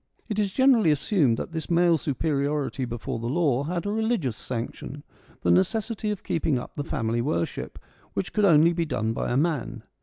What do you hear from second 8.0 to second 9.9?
which could only be done by a man.